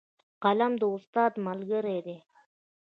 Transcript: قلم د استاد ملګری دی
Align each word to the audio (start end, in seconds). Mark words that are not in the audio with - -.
قلم 0.43 0.73
د 0.81 0.83
استاد 0.95 1.33
ملګری 1.45 1.99
دی 2.05 2.17